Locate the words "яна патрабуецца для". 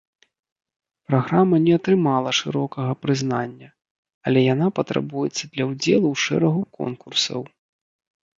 4.53-5.63